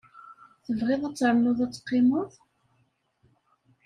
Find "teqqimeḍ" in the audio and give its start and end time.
1.73-2.31